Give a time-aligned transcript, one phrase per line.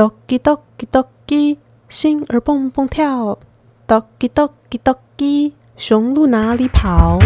[0.00, 1.58] Doggy Doggy Doggy，
[1.90, 3.38] 心儿蹦蹦跳。
[3.86, 7.18] Doggy Doggy Doggy，雄鹿哪里跑？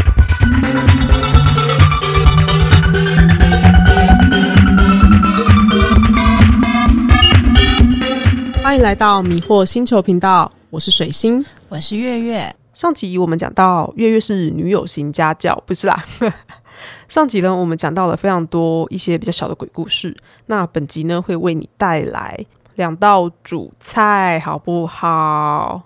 [8.60, 12.56] 欢迎来到迷惑星球频道，我是水星，我是月月。
[12.72, 16.04] 上集我们讲到月月是女友型家教，不是啦。
[17.06, 20.16] 上集呢，我们讲到了非常多一些比较小的鬼故事。
[20.46, 22.44] 那本集呢，会为你带来
[22.76, 25.82] 两道主菜，好不好？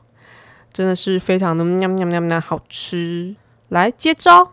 [0.73, 3.35] 真的是非常的喵喵喵喵好吃。
[3.69, 4.53] 来接招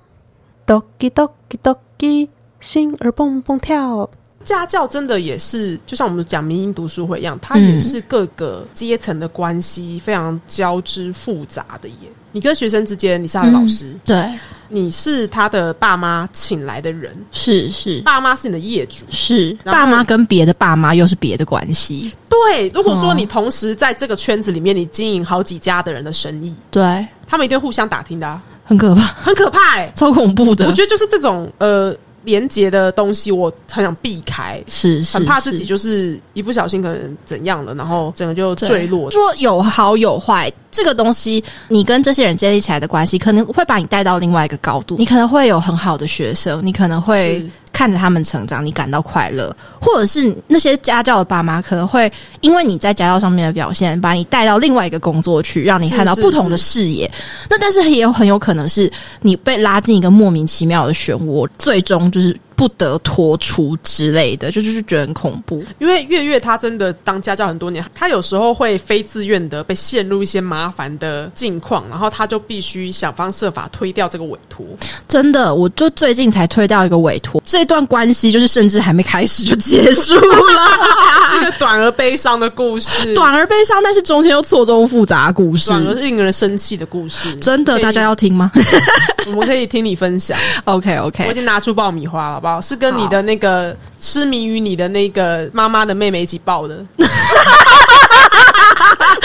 [0.66, 2.30] ，doki Doggy Doggy，
[2.60, 4.10] 心儿蹦蹦跳。
[4.44, 12.10] 家教真的也是，就像我们讲民营读书会一样，它也是各个阶层的关系非常交织复杂的耶。
[12.36, 14.30] 你跟学生之间，你是他的老师，对，
[14.68, 22.68] 你是他的爸妈请来的人，是是，爸妈是你的业主，是爸妈跟别的爸妈又是别的关系，对。
[22.74, 34.62] 如果说你同时在这个圈子里面，你经营好几家的人的生意，对，他们一定会互相打听的、啊，很可怕，很可怕哎、超恐怖的，我觉得就是这种呃连接的东西，我很想避开。
[34.68, 39.10] 是是很怕自己就是一不小心可能怎样了，然后整个就坠落。
[39.10, 44.98] 说有好有坏，这个东西你跟这些人建立起来的关系，可能会把你带到另外一个高度。
[45.00, 57.10] 你可能会有很好的学生，你可能会看着他们成长，你感到快乐，或者是那些家教的爸妈可能会因为你在家教上面的表现，把你带到另外一个工作去，让你看到不同的视野。
[57.50, 65.64] 那但是也有很有可能是你被拉进一个莫名其妙的漩涡，最终就是不得脱出之类的，就就是觉得很恐怖。
[65.80, 74.66] 因为月月她真的当家教很多年，她有时候会非自愿的被陷入一些麻烦的境况，然后她就必须想方设法推掉这个委托。
[75.08, 80.38] 真的，我就最近才推掉一个委托，这段关系就是甚至还没开始就结束了，
[81.30, 85.70] 是一个短而悲伤的故事，短而悲伤，但是中间又错综复杂的故事。
[85.70, 87.36] 短而令人生气的故事。
[87.38, 88.52] 真的，大家要听吗
[89.28, 90.38] 我们可以听你分享。
[90.66, 92.62] OK OK，我已经拿出爆米花了，好不好？
[92.62, 96.86] 是跟你的那个痴迷于你的那个妈妈的妹妹一起抱的。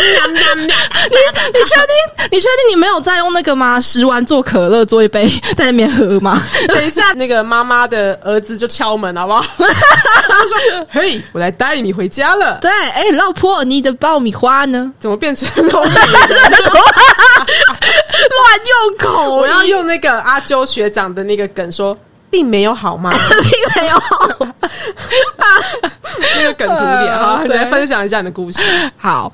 [0.03, 1.95] 你确定？
[2.31, 3.79] 你确定你没有在用那个吗？
[3.81, 6.41] 食完做可乐做一杯在那边喝吗？
[6.69, 9.45] 等一下，那个妈妈的儿子就敲门，好不好？
[9.59, 12.59] 他说：“嘿，我来带你回家了。
[12.61, 15.49] 对，哎、老婆，你的爆米花呢？”怎么变成？
[15.69, 15.81] 乱
[18.67, 21.97] 用口我要用那个阿啾学长的那个梗说，
[22.31, 23.13] 并没有好吗？
[23.43, 24.55] 并没有。
[26.37, 28.61] 那个梗图点啊，你来分享一下你的故事。
[28.97, 29.33] 好，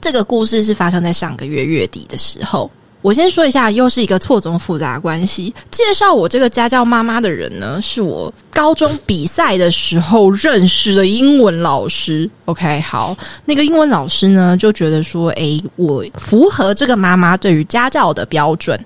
[0.00, 2.70] 这个故事是发生在上个月月底的时候。
[3.02, 5.54] 我先说一下，又是一个错综复杂的关系。
[5.70, 12.28] 介绍我这个家教妈妈的人呢，是我高中比赛的时候认识的英文老师。
[12.46, 18.82] OK，好，那个英文老师呢就觉得说，诶，我符合这个妈妈对于家教的标准，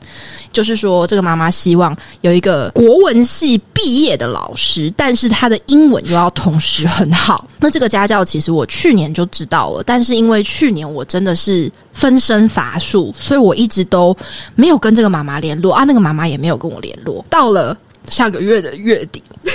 [0.53, 7.49] 就是说这个妈妈希望有一个国文系毕业的老师，但是他的英文又要同时很好。
[7.59, 14.16] 那这个家教其实我去年就知道了，但是因为去年我真的是分身乏术，所以我一直都
[14.55, 17.25] 没有跟这个妈妈联络啊，那个妈妈也没有跟我联络。
[17.31, 19.52] 到了下个月的月底，等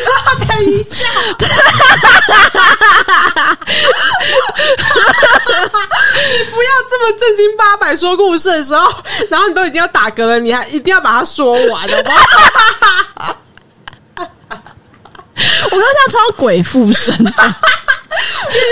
[0.66, 1.06] 一下，
[6.24, 8.92] 你不要这么正经八百说故事的时候，
[9.30, 12.16] 然后你都已经要打嗝了，你还一定要把它说完，了吗？
[15.38, 17.32] 我刚刚超鬼附身，因为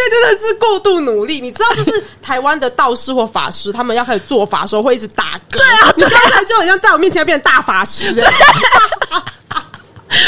[0.09, 5.57] 真的是过度努力，你知道，就是台湾的道士或法师，他们要开始做法的时候会一直打嗝。
[5.57, 8.33] 对啊，你刚才就好像在我面前要变成大法师、欸，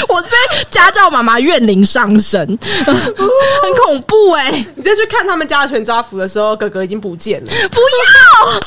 [0.10, 0.30] 我被
[0.70, 2.40] 家教妈妈怨灵上身，
[2.86, 7.52] 很恐怖哎、你再去看他们家的全家福的时候，哥哥已经不见了。
[7.70, 8.62] 不要！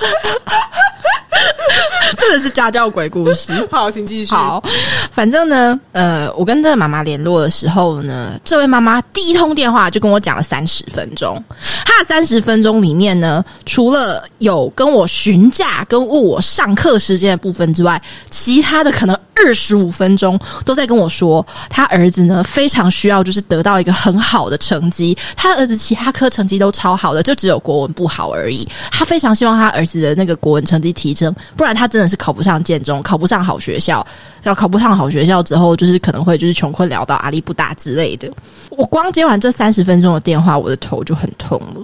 [2.17, 3.53] 这个是家教鬼故事。
[3.71, 4.33] 好，请继续。
[4.33, 4.63] 好，
[5.11, 11.43] 反正呢，呃，我跟这个妈妈联络的时候呢，这位妈妈第一通电话就跟我讲了三十分钟。
[11.85, 28.67] 她的三十分钟里面呢，除了有跟我询价、跟问我上课时间的部分之外，其他的可能二十五分钟都在跟我说，他儿子呢非常需要就是得到一个很好的成绩，他儿子其他科成绩都超好的，就只有国文不好而已。
[28.91, 34.07] 他非常希望他儿子的那个国文成绩提升，不然他真的是考不上建中，考不上好学校。
[34.45, 38.31] 要考不上好学校之后，就是可能会就是穷困潦倒、阿力不大之类的。
[38.71, 41.83] 我光接完这三十分钟的电话，我的头就很痛了。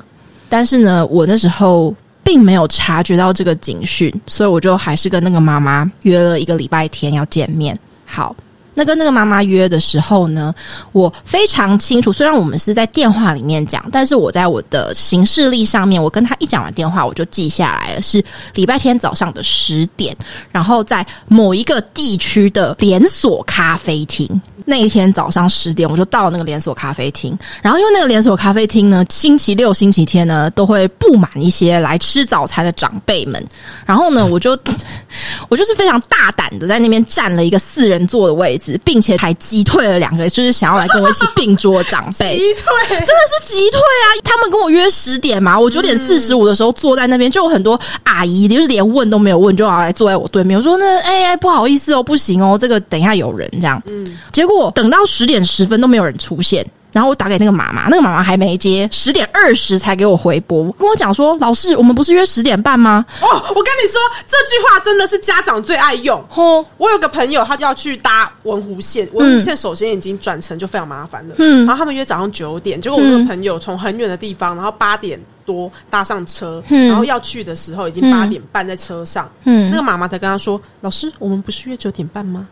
[0.49, 7.77] 但是呢，我那时候并没有察觉到这个警讯，所以我就还是跟那个妈妈约了一个礼拜天要见面。
[8.07, 8.35] 好，
[8.75, 10.55] 那跟那个妈妈约的时候呢，
[10.93, 18.23] 我非常清楚，虽然我们是在电话里面讲，但是我在我的行事历上面，我跟他一讲完电话，我就记下来了，是
[18.55, 20.17] 礼拜天早上的十点，
[20.51, 24.41] 然后在某一个地区的连锁咖啡厅。
[24.67, 27.39] 那一天早上十点，我就到那个连锁咖啡厅。
[27.61, 33.47] 然后因为那个连锁咖啡厅呢，星期六、星期天呢都会布满一些来吃早餐的长辈们。
[33.85, 34.59] 然后呢，我就
[35.51, 42.37] 我就是非常大胆的在那边占了一个四人座的位置，并且还击退了两个就是想要来跟我一起并桌的长辈。
[42.39, 44.07] 击退，真的是击退啊！
[44.25, 50.57] 他们跟我约十点嘛，我九点四十五的时候坐在那边，就有很多阿姨，就是连问都没有问，就要来坐在我对面。
[50.59, 56.65] 我说：“那哎哎，不好意思哦，不行哦，这个等一下有人这样。”嗯，结果等到十点十分都没有人出现。
[56.95, 63.05] 然后我打给那个妈妈，那个妈妈还没接，十点二十才给我回拨，跟我讲说：“老师，我们不是约十点半吗？
[63.21, 71.35] 哦，我跟你说，这句话真的是家长最爱用。？”哦，我有个朋友，他要去搭文湖线，文湖线首先已经转乘就非常麻烦了。
[71.39, 71.67] 嗯。
[71.67, 76.87] 然后他们约早上九点，结果我那个朋友从很远的地方，然后八点多搭上车，嗯。
[76.87, 79.69] 然后要去的时候已经八点半在车上，嗯。
[79.69, 82.47] 那个妈妈才跟他说：“老师，我们不是约九点半吗？”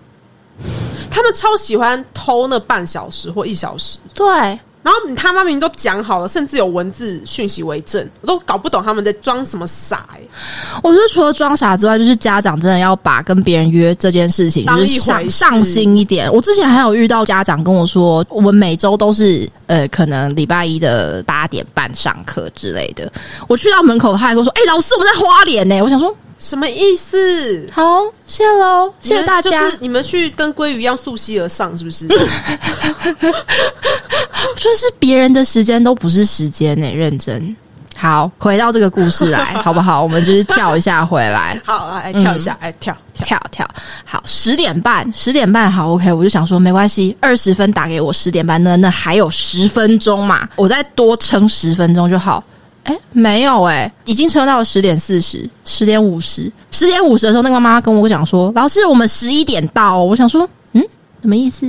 [1.12, 4.26] 他们超喜欢偷那半小时或一小时，对，
[4.82, 10.20] 然后你他妈明明都讲好了，甚至有文字讯息为证，我都搞不懂他们在装什么傻、欸。
[10.82, 16.32] 我觉得除了装傻之外，就是家长真的要把跟别人约这件事情，就是当一回事上上心一点。
[16.32, 23.12] 我之前还有遇到家长跟我说，我们每周都是呃，可能礼拜一的八点半上课之类的。
[23.46, 26.12] 我去到门口，他还跟我说：“哎、老师，我们在花莲呢。”我想说，
[26.42, 27.64] 什么意思？
[27.70, 29.62] 好，谢喽，谢谢大家。
[29.62, 32.08] 就是你们去跟鲑鱼一样溯溪而上，是不是？
[34.56, 37.56] 就是别人的时间都不是时间呢、认真。
[37.96, 40.02] 好，回到这个故事来， 好不好？
[40.02, 41.56] 我们就是跳一下回来。
[41.64, 43.24] 好，来跳一下，哎、跳跳。
[43.24, 43.68] 跳跳，
[44.04, 52.42] 好，十点半，十点半，好，OK，我就想说没关系，二十分打给我，十点半那那还有十分钟嘛，我再多撑十分钟就好。
[52.84, 60.82] 哎，没有哎、已经撑到了十点四十，十点五十，十点五十的时候，那个妈妈跟我讲说：“老师，我们十一点到哦。”我想说，嗯，
[61.20, 61.66] 什么意思？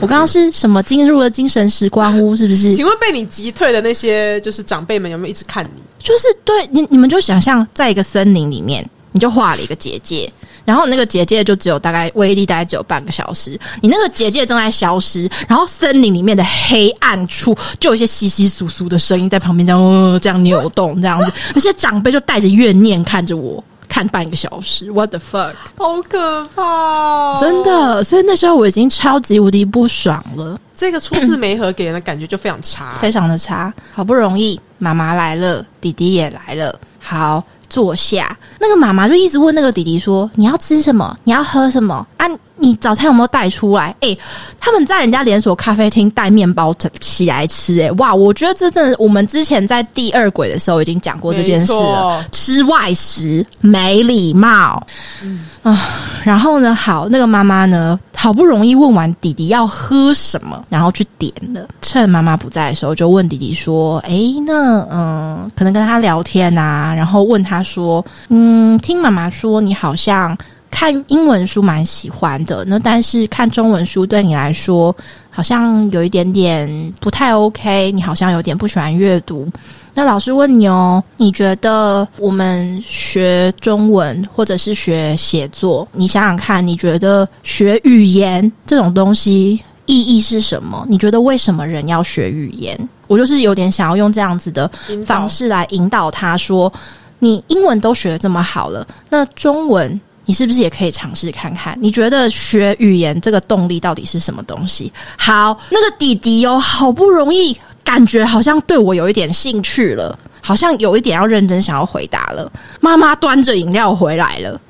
[0.00, 2.74] 我刚刚是什么进入了精神时光屋，是不是？
[2.74, 5.82] 请问被你击退的那些就是长辈们有没有一直看你？
[5.98, 10.32] 就是对你，你们就想象在一个森林里面，你就画了一个结界，
[10.66, 23.64] 然后那个结界就只有大概威力大概只有半个小时，你那个结界正在消失，然后森林里面的黑暗处就有一些稀稀疏疏的声音在旁边这样、呃、这样扭动，这样子，那些长辈就带着怨念看着我。
[23.88, 27.36] 看半个小时，what the fuck，好可怕、哦！
[27.38, 32.90] 真，的，所以那时候我已经超级无敌不爽了，这个初次媒合给人的感觉就非常差。
[33.00, 33.72] 非常的差。
[33.94, 38.36] 好不容易妈妈来了，弟弟也来了，好坐下。
[38.60, 41.16] 那个妈妈就一直问那个弟弟说：“你要吃什么？
[41.24, 42.26] 你要喝什么啊？
[42.56, 44.16] 你早餐有没有带出来？”诶，
[44.58, 48.14] 他们在人家连锁咖啡厅带面包起来吃、诶，哇！
[48.14, 52.24] 我觉得这真的，我们之前在第二轨的时候已经讲过这件事了。
[52.32, 54.84] 吃外食没礼貌，
[55.22, 55.76] 嗯啊，
[56.24, 61.66] 然后呢，好，那个妈妈呢，好不容易问完弟弟要喝什么，然后去点了。
[61.82, 70.36] 趁妈妈不在的时候，就问弟弟说：“诶，那嗯，可能跟他聊天啊，然后问他说，嗯，听妈妈说你好像
[70.78, 74.94] 看英文书蛮喜欢的，那但是看中文书对你来说
[75.30, 79.48] 好像有一点点不太 OK，你好像有点不喜欢阅读。”
[79.94, 90.84] 那老师问你哦，你觉得我们学中文或者是学写作，你想想看，你觉得学语言这种东西意义是什么？
[90.90, 92.78] 你觉得为什么人要学语言？
[93.06, 94.70] 我就是有点想要用这样子的
[95.06, 96.70] 方式来引导他说，
[97.18, 99.98] 你英文都学得这么好了，那中文。
[100.26, 101.78] 你是不是也可以尝试看看？
[101.80, 104.92] 你觉得学语言这个动力到底是什么东西？
[105.16, 112.50] 好，那个弟弟哦，好不容易感觉好像对我有一点兴趣了，好像有一点要认真想要回答了。
[112.80, 114.60] 妈妈端着饮料回来了，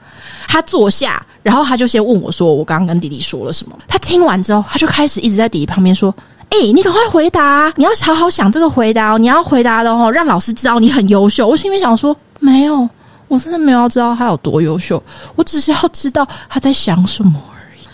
[0.46, 6.14] 他坐下，然后他就先问我说：“我刚刚跟弟弟说了什么？”他听完之后，他就开始一直在弟弟旁边说
[6.50, 12.88] ：“哎、你赶快回答、你要好好想这个回答哦，你要回答的哦，让老师知道你很优秀。”我心里想说：“没有，
[13.28, 15.02] 我真的没有要知道他有多优秀，
[15.34, 17.84] 我只是要知道他在想什么而已。”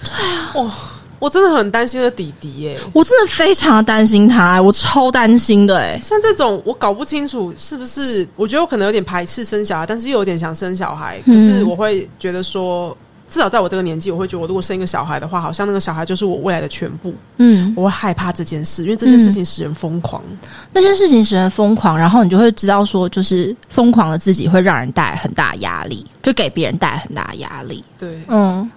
[0.53, 0.89] 对啊
[1.23, 2.77] 我真的很担心的弟弟耶。
[2.93, 5.97] 我真的非常的担心他，我超担心的哎。
[6.03, 11.19] 像这种我搞不清楚是不是，我觉得我可能有点排斥生小孩，但是又有点想生小孩。
[11.19, 12.97] 可嗯是我会觉得说，
[13.33, 17.15] 至少在我这个年纪，我会觉得我如果生一个小孩的话，好像那个小孩就是我未来的全部。
[17.39, 20.23] 嗯，我会害怕这件事，因为这件事情使人疯狂。
[20.71, 27.83] 那些事情使人疯狂，然后你就会知道说，就是疯狂的自己会让人带来很大压力，就给别人带来很大压力。
[27.99, 28.71] 对，嗯，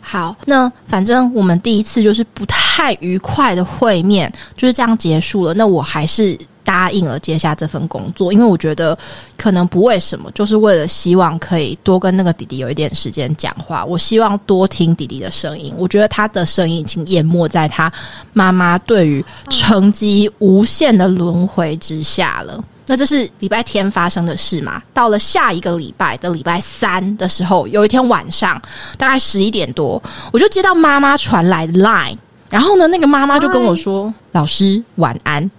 [0.00, 5.52] 好，那反正我们第一次就是不太愉快的会面，就是这样结束了。
[5.52, 6.34] 那我还是
[6.68, 8.96] 答应了接下这份工作，因为我觉得
[9.38, 13.82] 可能不为什么，就是为了希望可以多跟那个弟弟有一点时间讲话。
[13.86, 17.90] 我希望多听弟弟的声音，我觉得他的声音已经淹没在他
[18.34, 22.62] 妈妈对于成绩无限的轮回之下了。
[22.84, 24.82] 那这是礼拜天发生的事嘛？
[24.92, 28.60] 到了下一个礼拜的礼拜三的时候，有一天晚上
[28.98, 30.02] 大概十一点多，
[30.34, 32.18] 我就接到妈妈传来的 line，
[32.50, 35.50] 然后呢，那个妈妈就跟我说：“老师晚安。”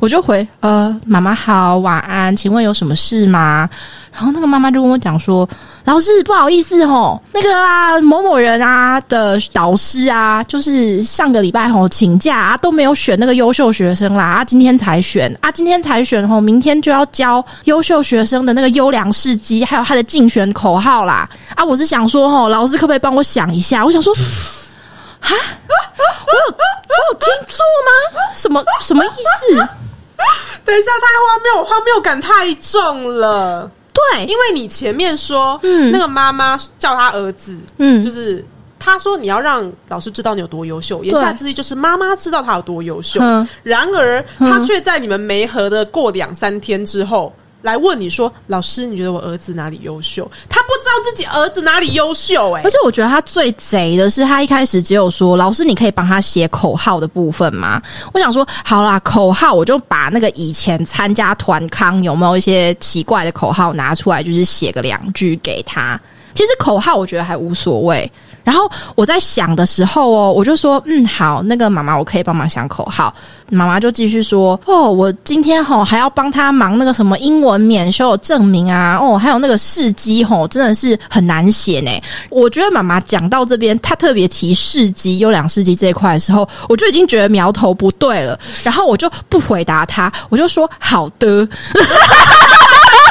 [0.00, 3.68] 我就回：“呃，妈妈好，晚安，请问有什么事吗？”
[4.12, 5.48] 然后那个妈妈就跟我讲说
[5.84, 21.64] ：“老师不好意思哦，那个啊某某人啊的导师啊，就是上个礼拜吼请假啊，都没有选那个优秀学生啦啊，今天才选啊，今天才选吼，明天就要教优秀学生的那个优良事迹，还有他的竞选口号啦啊！
[21.64, 23.84] 我是想说吼，老师可不可以帮我想一下？
[23.84, 24.14] 我想说，
[25.24, 25.34] 哈，
[25.66, 28.20] 我有我有听错吗？
[28.36, 29.56] 什么什么意思？
[30.64, 33.70] 等一下，太荒谬，荒谬感太重了。
[33.92, 38.44] 对，因为你前面说，嗯那个妈妈叫他儿子，嗯就是
[38.78, 43.20] 他说你要让老师知道你有多优秀，言下之意就是妈妈知道他有多优秀。
[43.22, 47.32] 嗯然而，他却在你们没合的过两三天之后。
[47.62, 50.30] 来问你说，老师，你觉得我儿子哪里优秀？
[50.50, 50.68] 他不
[51.02, 57.80] 自己儿子哪里优秀、哎而，且我觉得他最贼的是，他一开始只有说：“老师，你可以帮他写口号的部分吗？”
[58.12, 66.00] 我想说，好啦，口号我就把那个以前参加团康有没有一些奇怪的口号拿出来，就是写个两句给他。
[66.34, 68.10] 其实口号我觉得还无所谓。
[68.44, 73.12] 然后我在想的时候哦，我就说，嗯，好，那个妈妈，我可以帮忙想口号。
[73.50, 81.90] 妈妈就继续说，哦，我今天吼还要帮他忙那个什么英文免修证明啊，哦，还有那个试机吼，真的是很难写呢。
[82.30, 88.38] 我觉得妈妈讲到这边，她特别提试机、优良试机这一块的时候，我就已经觉得苗头不对了。
[88.62, 91.48] 然后我就不回答她，我就说好的。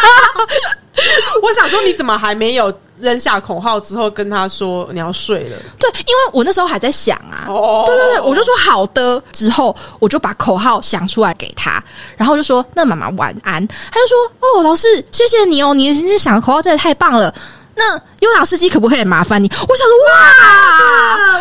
[1.41, 5.57] 我想说，你怎么还没有扔下口号之后跟他说你要睡了？
[5.79, 11.83] 对，因为我那时候还在想啊，哦对对对，我就说好的，之后我就把口号想出来给他，
[12.15, 17.33] 然后就说那妈妈晚安，他就说哦，老师谢谢你哦，你你想的口号真的太棒了。
[17.75, 19.51] 那优雅司机可不可以麻烦你？
[19.67, 20.13] 我想说哇，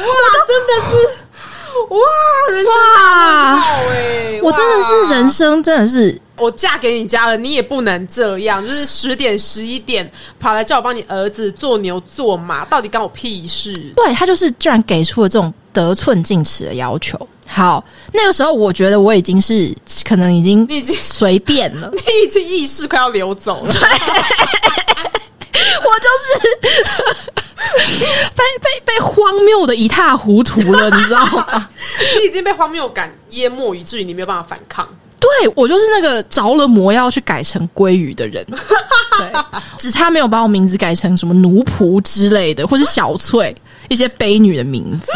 [0.00, 0.06] 哇，
[0.48, 1.08] 真的是
[1.90, 1.98] 哇，
[2.50, 4.40] 人生大美好哎！
[4.42, 10.10] 我真的是人，生真的是我嫁给你家了，你也不能这样，就是十点十一点
[10.40, 13.72] 跑来叫我帮你儿子做牛做马，到底干我屁事？
[13.94, 17.18] 对他就是居然给出了这种得寸进尺的要求。
[17.46, 19.74] 好，那个时候我觉得我已经是
[20.04, 21.90] 可能已经你已经随便了。
[21.92, 23.74] 你已经意识快要流走了， 我
[26.00, 26.24] 就是
[28.34, 31.68] 被被被荒谬的一塌糊涂了，你知道吗？
[32.20, 34.88] 你已经被荒谬感淹没，以至于你没有办法反抗。
[35.20, 38.44] 对我就是那个着了魔要去改成鲑鱼的人，
[39.16, 39.32] 对，
[39.78, 43.54] 只差没有把我名字改成什么奴仆之类的，或是小翠
[43.88, 45.12] 一些悲女的名字。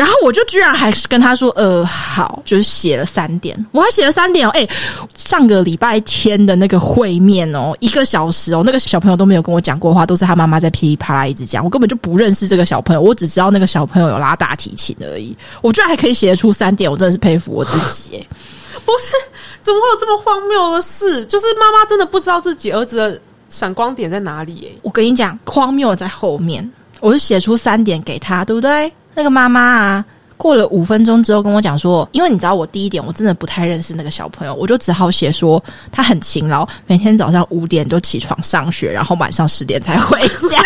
[0.00, 4.50] 然后我就居然还是跟他说，呃，好，就是写了三点，我还写了三点哦。
[4.54, 4.66] 哎，
[5.14, 15.36] 上个礼拜天的那个会面哦，一个小时哦，那个小朋友都没有跟我讲过话，都是他妈妈在噼里啪啦一直讲，我根本就不认识这个小朋友，我只知道那个小朋友有拉大提琴而已。
[15.60, 18.26] 我居然还可以写得出三点，我真的是佩服我自己哎。
[18.86, 19.12] 不是，
[19.60, 21.22] 怎么会有这么荒谬的事？
[21.26, 24.78] 就是妈妈真的不知道自己儿子的闪光点在哪里、欸？
[24.80, 26.68] 我跟你讲，荒谬在后面，
[27.00, 28.90] 我就写出三点给他，对不对？
[29.14, 30.04] 那个妈妈啊，
[30.36, 35.62] 过了五分钟之后跟我讲说，因为你知道我第一点我真的不太认识那个小朋友，我就只好写说
[35.92, 40.62] 他很勤劳，每天早上五点就起床上学，然后晚上十点才回家，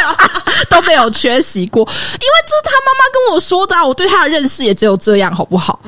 [0.71, 1.81] 都没有缺席过。
[1.81, 5.81] 因为这是他妈妈跟我说的、啊，我对他的认识也只有这样，好不好？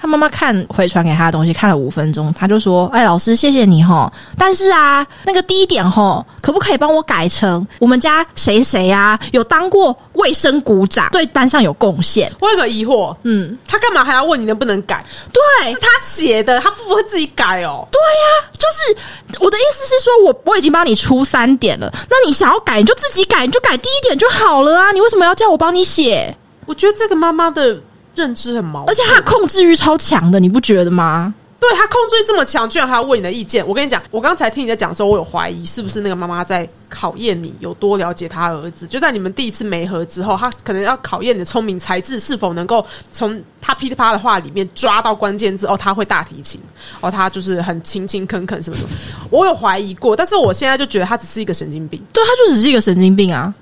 [0.00, 12.32] 他妈妈看回传给他的东西，看了五分钟，他就说：“哎，老师，谢谢你哈，但是啊，那个第一点哈，可不可以帮我改成我们家谁谁啊有当过卫生股长，对班上有贡献？
[12.40, 15.04] 我有个疑惑，嗯，他干嘛还要问你能不能改？
[15.32, 17.86] 对是他写的，他不会自己改哦。
[17.90, 26.34] 对呀、就是我的意思是说，我我已经帮你出三点了，那你想要改你就自己改，你就改第一点就好了啊，你为什么要叫我帮你写？
[26.66, 27.80] 我觉得这个妈妈的
[28.18, 31.32] 认知很矛盾，而且他控制欲超强的，你不觉得吗？
[31.60, 33.66] 对他控制欲这么强，居然还要问你的意见。
[33.66, 38.86] 我跟你讲，我刚才听你在讲的时候，我有怀疑是不是那个妈妈在考验你有多了解他儿子。
[38.86, 45.66] 就在你们第一次没合之后，他可能要考验你的聪明才智是否能够从他噼里啪啦的话里面抓到关键字。
[45.66, 46.60] 哦，他会大提琴，
[47.00, 48.90] 哦，他就是很勤勤恳恳什么什么。
[49.28, 52.00] 我有怀疑过，但是我现在就觉得他只是一个神经病。
[52.12, 53.52] 对，他就只是一个神经病啊。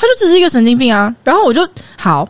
[0.00, 1.14] 他就只是一个神经病啊。
[1.22, 1.66] 然后我就
[1.96, 2.28] 好。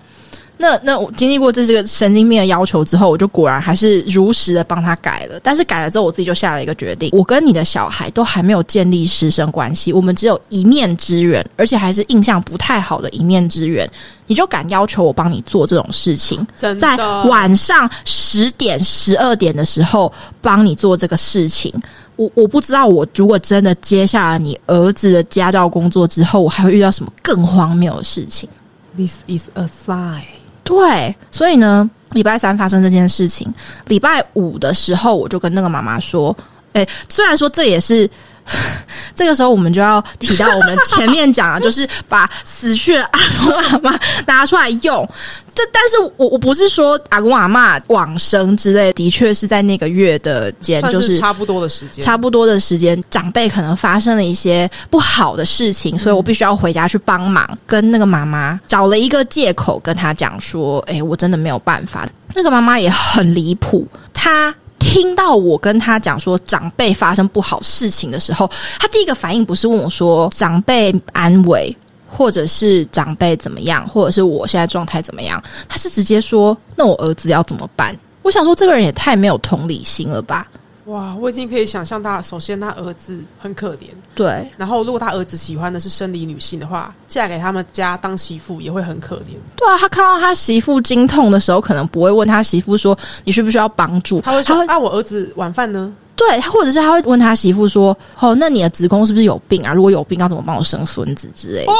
[0.61, 5.41] 那那我经历过这是个神经病的要求之后，我就果然还是如实的帮他改了。
[5.43, 13.91] 但是改了之后，我自己就下了一个决定：我跟你的小孩都还没有建立师生关系，我们只有一面之缘，而且还是印象不太好的一面之缘，
[14.27, 16.47] 你就敢要求我帮你做这种事情？
[16.79, 20.13] 在晚上十点、十二点的时候
[20.43, 21.73] 帮你做这个事情，
[22.17, 28.47] 我我不知道，我如果真的接下了你儿子的家教工作之后，我还会遇到什么更荒谬的事情
[28.95, 30.25] ？This is a sign.
[30.71, 33.53] 对，所以呢，礼拜三发生这件事情，
[33.89, 36.35] 礼拜五的时候，我就跟那个妈妈说
[36.73, 38.09] ：“哎，虽然说这也是。”
[39.15, 45.09] 这个时候，我们就要提到我们前面讲啊，就是把死去的阿公阿妈拿出来用。
[45.53, 64.55] 这，但是我我不是说阿公阿妈往生之类，的确是在那个月的间，就是差不多的时间，差不多的时间，长辈可能发生了一些不好的事情，所以我必须要回家去帮忙，跟那个妈妈找了一个借口跟他讲说：“哎，我真的没有办法。”那个妈妈也很离谱，她。
[64.81, 71.75] 听到我跟他讲说长辈发生不好事情的时候，他第一个反应不是问我说长辈安慰，
[72.09, 77.97] 或者是长辈怎么样，或者是我现在状态怎么样，他是直接说那我儿子要怎么办？
[78.23, 80.47] 我想说这个人也太没有同理心了吧。
[80.91, 82.21] 哇，我已经可以想象他。
[82.21, 84.51] 首先，他儿子很可怜，对。
[84.57, 89.29] 然后，如果他儿子喜欢的是生理女性的话，嫁给他们家当媳妇也会很可怜。
[89.55, 99.73] 对啊，他看到他媳妇经痛的时候，可能不会问他媳妇说：“你需不需要帮助？”他会说：“那我儿子晚饭呢？”对，他或者是他会问他媳妇说：“哦，那你的子宫是不是有病啊？
[99.73, 101.73] 如果有病，要怎么帮我生孙子之类的？”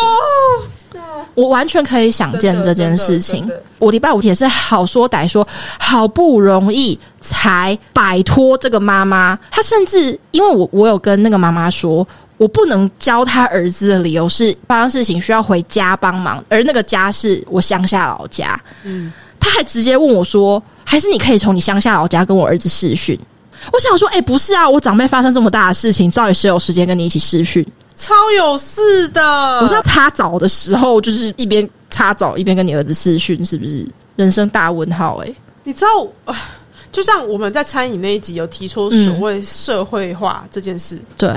[1.35, 3.51] 我完全可以想见这件事情。
[3.79, 5.47] 我礼拜五也是好说歹说，
[5.79, 9.39] 好不容易才摆脱这个妈妈。
[9.51, 18.61] 她甚至因为我我有跟那个妈妈说，我不能教他儿子的理由是发生事情需要回家帮忙，而那个家是我乡下老家。
[18.85, 23.19] 嗯，他还直接问我说：“还是你可以从你乡下老家跟我儿子视讯？”
[23.73, 27.67] 我想说：“哎，不是啊，我长辈发生这么大的事情，到底谁有时间跟你一起视讯？”
[28.01, 29.23] 超有事的！
[29.61, 35.19] 我像擦澡的时候，就是一边擦澡一边跟你儿子视讯，是不是人生大问号？
[35.19, 35.31] 哎，
[35.65, 36.35] 你知道，
[36.91, 41.29] 就像我们在餐饮那一集有提出所谓社会化这件事，对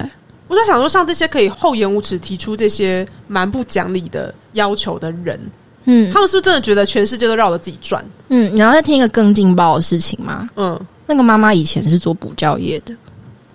[0.47, 5.37] 我在想说，像这些可以厚颜无耻提出这些蛮不讲理的要求的人，
[5.83, 8.03] 嗯，他们是不是真的觉得全世界都绕着自己转？
[8.29, 10.49] 嗯，然后再听一个更劲爆的事情吗？
[10.55, 12.95] 嗯，那个妈妈以前是做补教业的，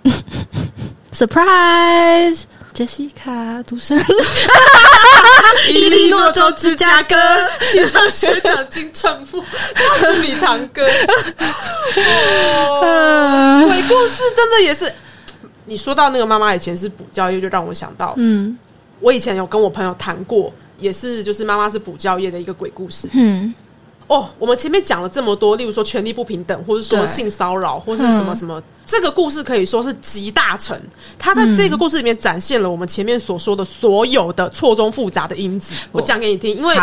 [1.11, 2.43] surprise。
[2.79, 4.01] 杰西卡独生，
[5.67, 7.13] 伊利诺州芝加哥。
[7.59, 9.43] 西上学长金城富，
[9.75, 10.81] 他是你堂哥。
[13.67, 14.89] 鬼故事真的也是，
[15.65, 18.57] 你说到那个妈妈以前是补教业，就让我想到，嗯，
[19.01, 23.53] 我以前有跟我朋友谈过，也是就是妈妈是补教业的一个鬼故事，嗯。
[24.09, 30.75] 哦，我们前面讲了这么多，例如说权力不平等，或者说性骚扰，或是什么什么，这个故事可以说是集大成。
[31.19, 35.75] 它在这个故事里面展现了我们前面所说的所有的错综复杂的因子。
[35.91, 36.75] 我讲给你听，因为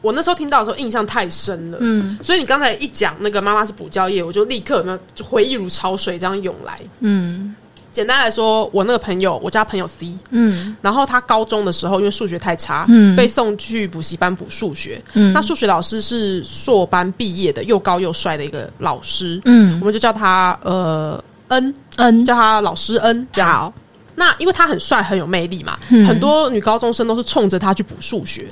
[0.00, 1.78] 我那时候听到的时候印象太深了。
[1.80, 6.80] 嗯，所以你刚才一讲那个妈妈是补教业，我就立刻那回忆如潮水这样涌来。
[7.00, 7.52] 嗯。
[8.00, 23.70] 简单来说，我那个朋友，我叫朋友 C，嗯，然后他高中的时候因为数学太差，嗯，被送去补习班补数学，嗯，那数学老师是硕班毕业的，又高又帅的一个老师，嗯，我们就叫他呃 N N，，叫他老师恩，好。
[24.14, 28.46] 那因为他很帅，很有魅力嘛，很多女高中生都是冲着他去补数学，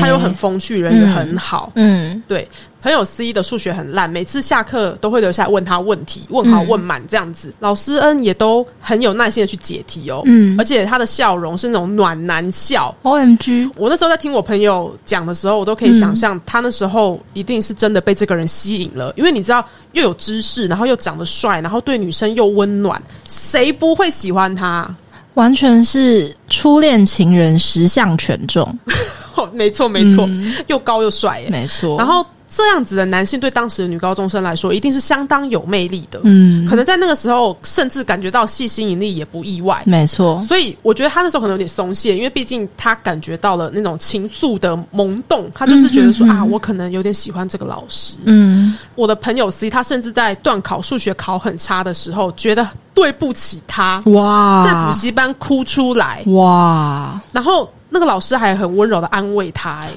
[0.00, 2.48] 他又很风趣，人也很好，嗯，对。
[2.82, 7.54] 朋友 C 的数学很烂，每次下课都会留下来问他问题，问好问满这样子。
[7.60, 12.92] 老师恩也都很有耐心的去解题哦，嗯，而且他的笑容是那种暖男笑。
[13.02, 13.70] O M G！
[13.76, 24.92] 我那时候在听我朋友讲的时候，我都可以想象他那时候一定是真的被这个人吸引了，因为你知道又有知识，然后又长得帅，然后对女生又温暖，谁不会喜欢他？
[25.34, 28.76] 完全是初恋情人十项全中。
[29.54, 30.28] 没错，没错，
[30.66, 31.96] 又高又帅，没错。
[31.96, 32.26] 然后。
[32.54, 36.20] 这样子的男性对当时的女高中生来说，一定是相当有魅力的。
[36.24, 39.82] 嗯，可能在那个时候，甚至感觉到细心引力也不意外。
[39.86, 48.18] 没错，所以我觉得他那时候可能有点松懈，因为毕竟他感觉到了那种情愫的萌动，他就是觉得说啊，我可能有点喜欢这个老师。
[48.24, 57.66] 嗯，我的朋友 C，他甚至在段考数学考很差的时候，觉得对不起他，哇，在补习班哭出来，哇，然后。
[57.92, 59.92] 那个老师还很温柔的安慰他，哎，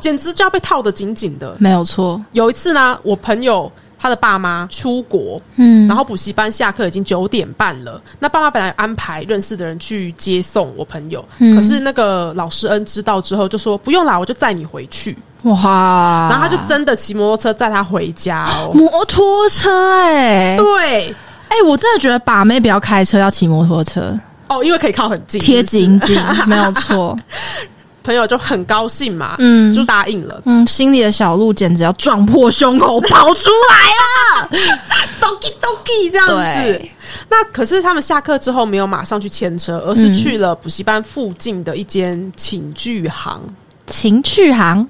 [0.00, 1.56] 简直就要被套得紧紧的。
[1.58, 2.22] 没有错。
[2.30, 8.00] 有一次呢，我朋友他的爸妈出国，嗯，然后补习班下课已经九点半了。
[8.20, 15.18] 那爸妈本来安排认识的人去接送我朋友，嗯可是那个老师恩知道之后就说不用啦，我就载你回去。
[15.42, 18.70] 哇，然后他就真的骑摩托车载他回家哦。
[18.72, 19.68] 摩托车、
[20.04, 21.12] 哎，对
[21.48, 24.18] 哎、我真的觉得把妹不要开车，要骑摩托车，
[24.52, 27.18] 哦，因为可以靠很近，贴紧紧， 没有错。
[28.04, 30.42] 朋友就很高兴嘛，嗯就答应了。
[30.44, 34.48] 嗯，心里的小鹿简直要撞破胸口跑出来了。
[35.20, 36.82] doki doki 这样子。
[37.28, 43.40] 那可是他们下课之后没有马上去牵车，而是去了补习班附近的一间寝具行。
[43.86, 44.84] 情趣行，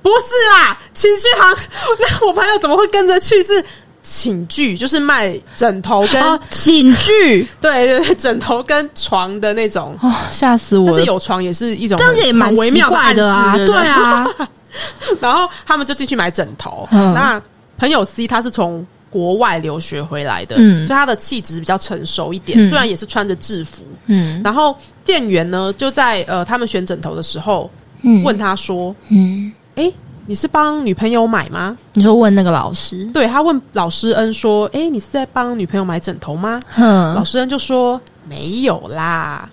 [0.00, 0.24] 不是
[0.56, 1.56] 啦，情趣行。
[2.00, 3.42] 那我朋友怎么会跟着去？
[3.42, 3.62] 是
[4.04, 9.98] 寝具，就是卖枕头跟、哦，寝具，对对对，枕头跟床的那种。
[10.02, 10.92] 哦，吓死我了！
[10.92, 14.26] 但是有床也是一种这样子也蛮微奇怪的啊，对啊，
[15.20, 16.86] 然后他们就进去买枕头。
[16.92, 17.14] 嗯。
[17.14, 17.42] 那
[17.78, 20.86] 朋友 C 他是从国外留学回来的，嗯。
[20.86, 22.58] 所以他的气质比较成熟一点。
[22.58, 22.68] 嗯。
[22.68, 24.40] 虽然也是穿着制服，嗯。
[24.44, 27.70] 然后店员呢就在呃他们选枕头的时候
[28.02, 28.22] 嗯。
[28.22, 29.90] 问他说嗯，：“哎、
[30.26, 39.48] 你是帮女朋友买吗你说问那个老师？”，对他问老师恩说：“哎、你是在帮女朋友买枕头吗？”哼老师恩就说：“没有啦。”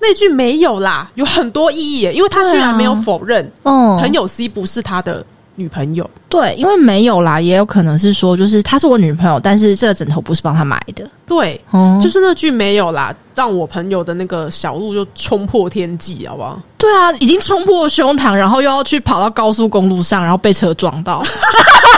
[0.00, 5.26] 那句没有啦，有很多意义，因为他居然没有否认哦朋友 C 不是他的
[5.58, 6.08] 女朋友。
[6.28, 11.04] 对，因为没有啦，也有可能是说，就是她是我女朋友，但是这个枕头不是帮她买的。
[11.26, 16.60] 对，哦，就是那句没有啦，让我朋友的那个小鹿就冲破天际，好不好？
[16.76, 21.22] 对啊，已经冲破胸膛，然后又要去跑到高速公路上，然后被车撞到，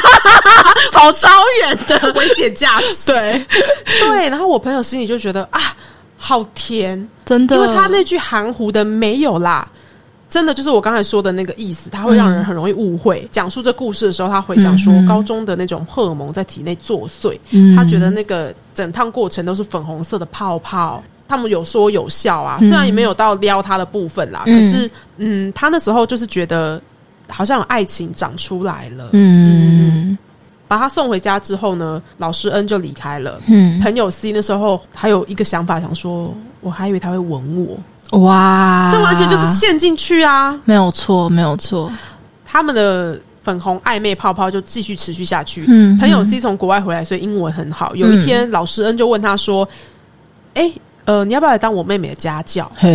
[0.93, 1.29] 跑超
[1.61, 2.13] 远的。
[2.15, 3.47] 危险驾驶，对，
[4.01, 4.29] 对。
[4.31, 5.61] 然后我朋友心里就觉得啊，
[6.17, 9.69] 好甜，真的，因为他那句含糊的没有啦。
[10.31, 13.29] 真的就是我刚才说的那个意思，它会让人很容易误会。
[13.33, 17.75] 讲述这故事的时候，他回想说高中的那种荷尔蒙在体内作祟，嗯。
[17.75, 22.69] 他觉得那个整趟过程都是粉红色的泡泡，他们有说有笑啊，嗯。
[22.69, 24.55] 虽然也没有到撩他的部分啦，嗯。
[24.55, 26.81] 可是嗯，他那时候就是觉得
[27.29, 29.11] 好像有爱情长出来了。
[29.13, 30.17] 嗯。
[30.69, 33.41] 把他送回家之后呢，老师恩就离开了。
[33.49, 33.81] 嗯。
[33.81, 40.59] 朋友 C 那时候还有一个想法，想说我还以为他会吻我，嗯，哇，这完全就是陷进去啊！
[40.65, 41.91] 没有错，没有错。
[42.45, 45.65] 他们的粉红暧昧泡泡就继续持续下去。
[45.69, 47.95] 嗯朋友 C 从国外回来，所以英文很好。
[47.95, 49.67] 有一天，老师恩就问他说
[50.55, 50.73] ：“哎、
[51.05, 52.71] 呃，你要不要来当我妹妹的家教？
[52.77, 52.91] 嘿，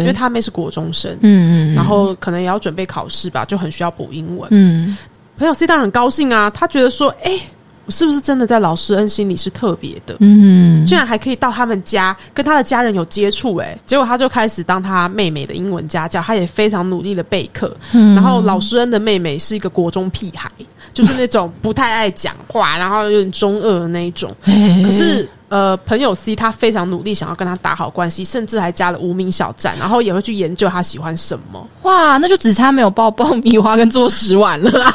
[0.00, 4.48] 因为他妹是国中生，嗯嗯，然后可能也要准备考试吧，就很需要补英文。
[4.50, 4.96] 嗯
[5.36, 7.53] 朋友 C 当然很高兴啊，他觉得说：哎、我
[7.88, 10.16] 是不是真的在老师恩心里是特别的？
[10.20, 17.76] 嗯，居然还可以到他们家跟他的家人有接触，哎，结果他就开始当他妹妹的英文家教，他也非常努力的备课。
[17.92, 20.50] 嗯然后老师恩的妹妹是一个国中屁孩，
[20.92, 24.34] 就是那种不太爱讲话，然后有点中二的那一种。
[24.44, 31.64] 可是呃，朋友 C 他非常努力想要跟他打好关系，甚至还加了无名小站，然后也会去研究他喜欢什么。
[31.82, 34.92] 哇，那就只差没有爆爆米花跟做十碗了啦，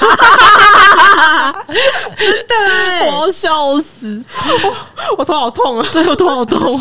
[2.45, 4.21] 对，我要笑死，
[5.17, 5.87] 我头好痛啊！
[5.93, 6.77] 对我头好痛。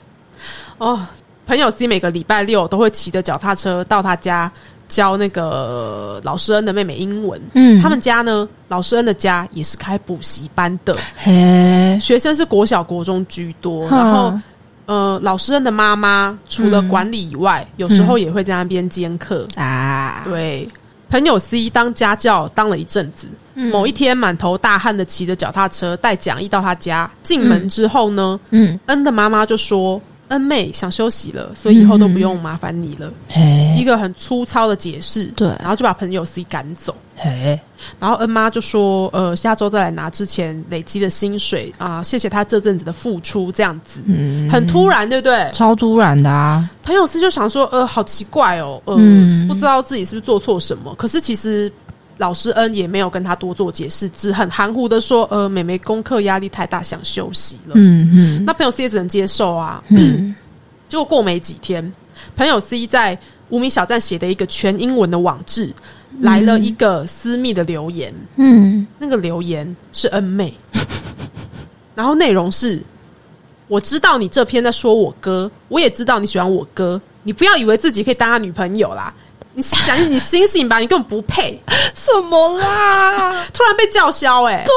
[0.76, 1.00] 哦，
[1.46, 4.52] 朋友 C 每个礼拜六都会骑着脚踏车到他家
[4.88, 7.40] 教那个老师恩的妹妹英文。
[7.52, 7.80] 嗯。
[7.80, 13.88] 他们家呢，老师恩的家也是开补习班的，嘿，学生是国小、国中居多。
[13.88, 14.40] 然后，
[14.86, 19.46] 呃，老师恩的妈妈除了管理以外，有时候也会在那边兼课。
[19.54, 20.68] 啊，对，
[21.10, 33.12] 朋友 C 当家教当了一阵子，某一天满头大汗的骑着脚踏车带讲义到他家，进门之后呢，嗯，恩的妈妈就说：“恩妹想休息了，所以以后都不用麻烦你了。
[33.76, 36.94] 一嘿，个很粗糙的解释，对然后就把朋友 C 赶走。
[37.98, 44.00] 然后恩妈就说：“呃，下周再来拿之前累积的薪水啊、谢谢他这阵子的付出，这样子。
[44.06, 45.50] 嗯，很突然，对不对？
[45.52, 50.94] 超突然的啊，朋友 C 就想说：“呃，好奇怪哦，呃，嗯不知道自己是不是做错什么。
[50.94, 51.72] 可是其实
[52.18, 57.72] 老师恩也没有跟他多做解释，只很含糊的说：‘呃，妹妹功课压力太大，想休息了。
[57.76, 59.82] 嗯嗯那朋友 C 也只能接受啊。
[59.88, 60.34] 嗯，
[60.88, 61.92] 结果过没几天，
[62.36, 63.16] 朋友 C 在
[63.50, 65.72] 无名小站写的一个全英文的网志，
[66.20, 68.12] 来了一个私密的留言。
[68.36, 70.52] 嗯，那个留言是恩妹，
[71.94, 72.82] 然后内容是：
[73.68, 79.14] 我知道你这篇在说我哥，我也知道你喜欢我哥，你不要以为自己可以当他女朋友啦。
[79.58, 81.60] 你想，你醒醒吧，你根本不配！
[81.92, 83.44] 什么啦？
[83.52, 84.72] 突然被叫嚣、欸，哎，对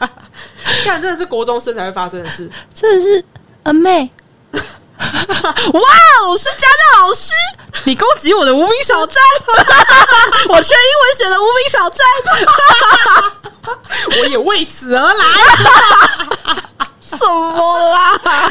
[0.00, 0.10] 啊，
[0.84, 2.50] 看真的是国中生才会发生的事。
[2.74, 3.24] 真的是
[3.62, 4.10] 阿妹，
[4.50, 4.60] 哇
[6.24, 7.32] 哦，是家教老师，
[7.84, 9.22] 你攻击我的无名小站，
[10.48, 12.04] 我学英文写的无名小站，
[14.20, 15.24] 我也为此而来。
[17.08, 17.78] 什么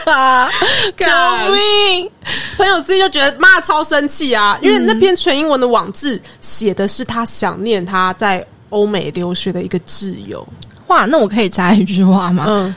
[0.07, 0.49] 啦？
[0.97, 1.05] 救
[1.53, 2.09] 命！
[2.57, 10.45] 朋友 C 就觉得妈超生气啊，因为那篇全英文的网志写的是他想念他在欧美留学的一个挚友。
[10.87, 12.45] 哇，那我可以加一句话吗？
[12.47, 12.75] 嗯，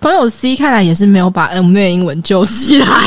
[0.00, 2.86] 朋友 C 看来也是没有把 M 妹英文救起来。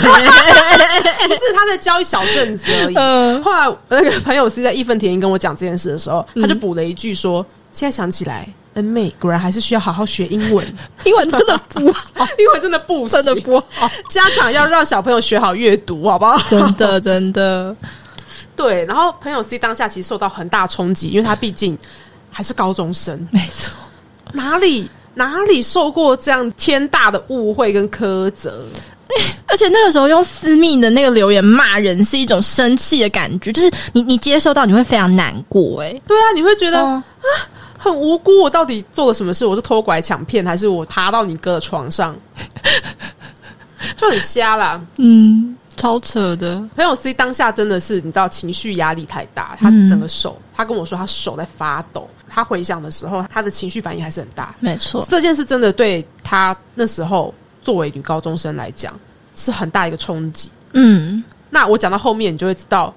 [1.27, 2.95] 不是他在教一小阵子而已。
[2.95, 10.65] 嗯后来那个朋友 C 在义愤填膺跟我讲这件事的时候，他就补了一句说：“现在想起来，恩妹果然还是需要好好学英文，
[11.03, 16.37] 英文真的不好， 英文真的不行真的不好，家长要让小朋友学好阅读，好不好？
[16.49, 17.75] 真的真的。
[18.55, 18.85] 对。
[18.85, 21.77] 然后朋友 C 当下其实受到很大冲击，因为他毕竟
[22.31, 23.75] 还是高中生，没错，
[24.33, 28.63] 哪里哪里受过这样天大的误会跟苛责？
[29.47, 37.01] 而且那个时候用私密的那个留言骂人，是一种生气的感觉，就是你你接受到你会非常难过、欸，对啊，你会觉得哦，
[37.87, 38.41] 很无辜。
[38.41, 39.45] 我到底做了什么事？
[39.45, 42.15] 我是偷拐抢骗，还是我爬到你哥的床上？
[43.95, 44.81] 就很瞎啦。
[44.97, 52.09] 嗯，超扯的，朋友 C 当下真的是，你知道情绪压力太大，他嗯整个手，他跟我说他手在发抖。
[52.29, 54.53] 他回想的时候，他的情绪反应还是很大。
[54.59, 58.93] 没错，这件事真的对他那时候作为女高中生来讲
[59.35, 60.49] 是很大一个冲击。
[60.73, 62.93] 嗯，那我讲到后面，你就会知道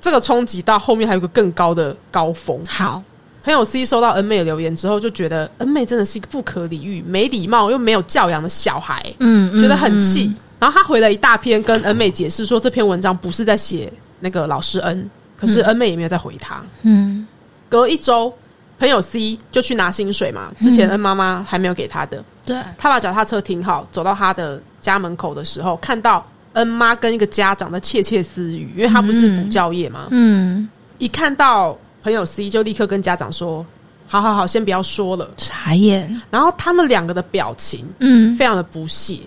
[0.00, 2.60] 这个冲击到后面还有一个更高的高峰。
[2.66, 3.00] 好，
[3.44, 10.28] 朋友 C 收到恩妹的留言之后，就觉得恩妹真的是一个不可理喻、没礼貌又没有教养的小孩，嗯，觉得很气。
[10.28, 10.36] 嗯。
[10.60, 16.64] 然后他回了一大篇跟恩妹解释说，这篇文章不是在写那个老师恩，可是恩妹也没有再回他。
[16.84, 17.26] 嗯，
[17.68, 18.32] 隔一周，
[18.78, 33.64] 朋友 C 就去拿薪水嘛，之前恩妈妈还没有给他的，对，他把脚踏车停好，走到他的家门口的时候，看到恩妈跟一个家长在窃窃私语，因为他不是补教业嘛，嗯，一看到朋友 C 就立刻跟家长说
[34.06, 35.30] ：“好好好，先不要说了。
[35.38, 39.20] 傻眼，”然后他们两个的表情嗯，非常的不屑，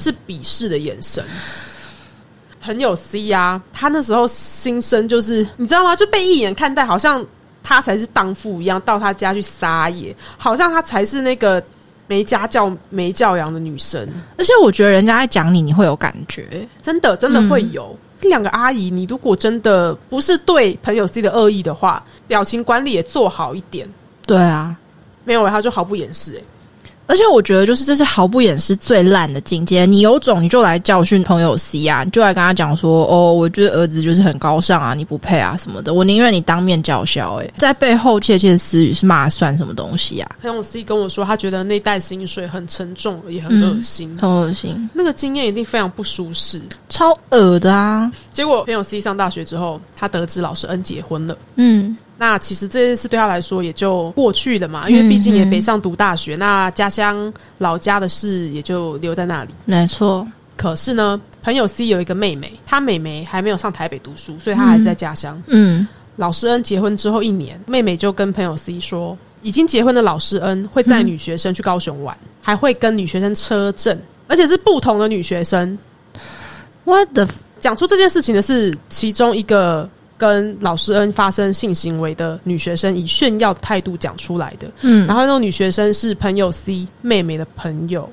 [0.00, 1.24] 是鄙视的眼神。
[2.60, 5.94] 朋友 C 呀、他那时候心声就是你知道吗？
[5.94, 7.24] 就被一眼看待，好像
[7.62, 11.62] 他才是荡妇一样，到他家去撒野，好像他才是那个
[12.08, 14.08] 没家教、没教养的女生。
[14.38, 17.96] 而且我觉得人家在讲你，你会有感觉，真的，真的会有。
[18.24, 23.86] 这两个阿姨，你如果真的不是对朋友 C 的恶意的话，表情管理也做好一点。
[24.26, 24.74] 对啊，
[25.24, 26.44] 没有，他就毫不掩饰、欸。
[27.06, 29.84] 而且我觉得，就是这是毫不掩饰最烂的境界。
[29.86, 40.36] 你有种你就来教训朋友 C 啊，你就来跟他讲说：“哦，我觉得儿子就是很高尚啊，你不配啊什么的。”我宁愿你当面叫嚣，诶，在背后窃窃私语是骂算什么东西啊？
[40.42, 46.60] 朋友 C 跟我说，他觉得那袋薪水很沉重，也很恶心，很恶心，那个经验一定非常不舒适。
[46.88, 48.10] 超恶的啊！
[48.32, 51.36] 结果朋友 C 上大学之后，他得知老师 N 结婚了。
[51.56, 59.50] 嗯，那其实这件事对他来说也就过去了嘛，因为毕竟也北上读大学，那家乡老家的事也就留在那里。
[59.66, 65.40] 没错，可是呢，朋友 C 有一个妹妹，她妹妹还没有上台北读书，所以她还是在家乡。
[65.48, 75.78] 嗯老师恩结婚之后一年，妹妹就跟朋友 C 说，已经结婚的老师恩会载女学生去高雄玩，还会跟女学生车震，而且是不同的女学生。
[76.84, 77.28] ，What the？
[77.60, 79.88] 讲出这件事情的是其中一个
[80.24, 84.66] 跟老师恩发生性行为的女学生，以炫耀的态度讲出来的。
[84.80, 88.08] 嗯，然后那种女学生是朋友 C 妹妹的朋友，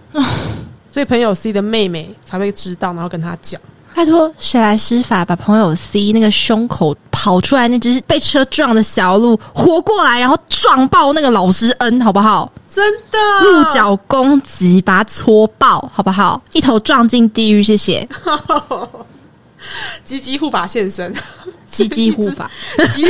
[0.92, 3.60] 所以朋友 C 的妹妹才会知道，然后跟他讲。
[3.94, 12.52] 拜托，谁来施法把朋友 C 那个胸口跑出来那只被车撞的小鹿活过来，然后撞爆那个老师恩，好不好？
[12.70, 16.42] 真的鹿角攻击，把它戳爆，好不好？
[16.52, 18.08] 一头撞进地狱，谢谢。
[20.04, 21.14] 鸡鸡护法现身，
[21.72, 22.50] 鸡鸡护法，
[22.94, 23.04] 鸡。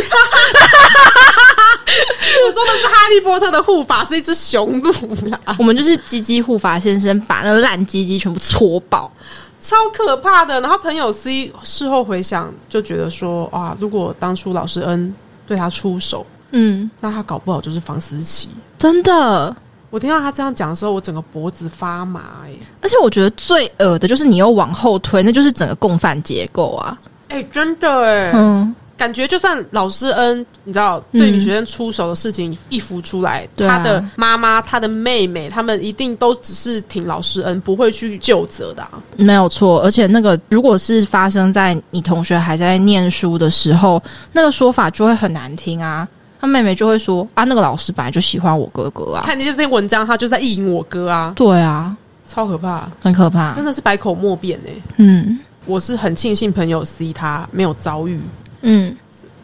[2.43, 4.91] 我说的是哈利波特的护法是一只雄鹿
[5.29, 9.11] 啦，我们就是鸡鸡护法先生，把那个烂鸡鸡全部搓爆。
[9.61, 10.59] 超可怕的。
[10.61, 15.13] 然后朋友 C 事后回想，就觉得说啊，如果当初老师恩
[15.47, 18.49] 对他出手，嗯，那他搞不好就是房思琪。
[18.79, 19.55] 真的。
[19.91, 26.97] 我听到他这样讲的时候，我整个脖子发麻、欸，而且我觉得最恶的就是你又往后推，那就是整个共犯结构啊。
[27.27, 38.91] 哎、真的哎、嗯，感觉就算老师恩，你知道嗯对女学生出手的事情一浮出来，他的妈妈、他的妹妹，他们一定都只是挺老师恩，不会去就责的、啊。
[39.17, 39.81] 没有错。
[39.81, 44.01] 而且那个如果是发生在你同学还在念书的时候，
[44.31, 46.07] 那个说法就会很难听啊。
[46.41, 49.21] 他妹妹就会说啊，那个老师本来就喜欢我哥哥啊。
[49.23, 51.95] 看这篇文章，他就在意淫我哥啊，对啊，
[52.27, 53.53] 超可怕，很可怕。
[53.53, 54.71] 真的是百口莫辩哎。
[54.97, 58.19] 嗯我是很庆幸朋友 C 他没有遭遇，
[58.61, 58.93] 嗯，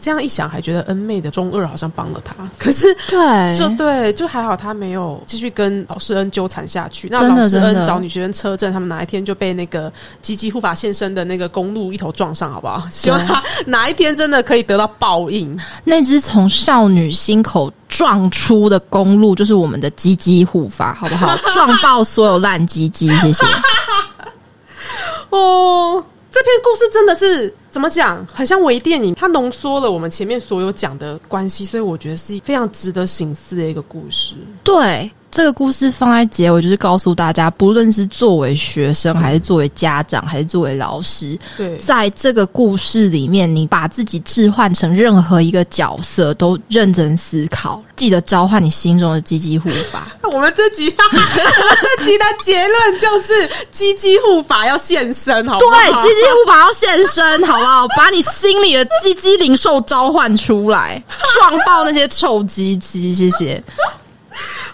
[0.00, 7.08] 这样一想还觉得恩妹的中二好像帮了他， 可是对，就对，就还好他没有继续跟老师恩纠缠下去。
[7.10, 12.82] 那老师恩找女学生车震，他们哪一天就被那个积极护法现身的那个公路一头撞上，好不好？
[12.90, 15.58] 希望他哪一天真的可以得到报应。
[15.84, 21.36] 那只从少女心口撞出的公路，就是我们的鸡鸡护法，好不好？
[21.54, 23.44] 撞爆所有烂鸡鸡，谢谢。
[25.30, 26.02] 哦，
[26.38, 34.36] 这篇故事真的是怎么讲，很像微电影，它浓缩了我们前面所有讲的关系，所以我觉得是非常值得醒思的一个故事。
[34.62, 50.08] 对，这个故事放在结尾，就是告诉大家，不论是作为学生，还是作为家长，还是作为老师，对，在这个故事里面，你把自己置换成任何一个角色，都认真思考，记得召唤你心中的积极护法。
[50.32, 51.26] 我们这集，我们
[51.98, 56.02] 这集的结论就是鸡鸡护法要现身，好不对，好？
[56.02, 57.86] 鸡鸡护法要现身，好不好？
[57.96, 61.02] 把你心里的鸡鸡灵兽召唤出来，
[61.38, 63.62] 撞爆那些臭鸡鸡，谢谢。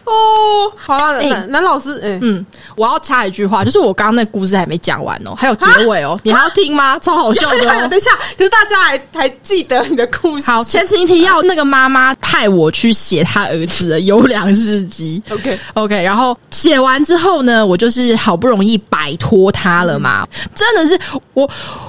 [0.05, 2.45] 哦，好了，哎男男老师，哎、嗯，
[2.77, 6.99] 我要插一句话，就是我刚刚那故事还没讲完哦，还有结尾哦，你还要听吗？
[7.03, 7.89] 超好笑的哦。
[7.89, 10.51] 等一下，可是大家还还记得你的故事？
[10.51, 15.23] 好，前情提要，那个妈妈派我去写她儿子的优良事迹。
[15.31, 20.99] ，OK，OK，然后写完之后呢，我就是好不容易摆脱他了嘛，真的是
[21.33, 21.49] 我，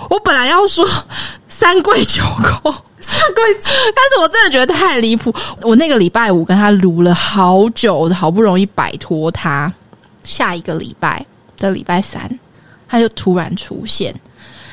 [0.10, 0.86] 我本来要说
[1.58, 5.34] 三跪九叩，三跪九但是我真的觉得太离谱。
[5.62, 9.74] 我那个礼拜五跟他撸了好久，好不容易摆脱他。
[10.26, 11.26] 下一个礼拜
[11.58, 12.30] 的礼拜三，
[12.90, 14.14] 他就突然出现。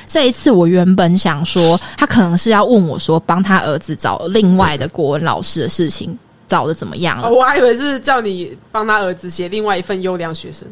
[0.09, 6.17] 这一次，我原本想说，他可能是要问我说，帮他儿子找另外的国文老师的事情，
[6.49, 7.31] 找的怎么样了哦，？
[7.31, 10.67] 我还以为是叫你帮他儿子写另外一份优良学生。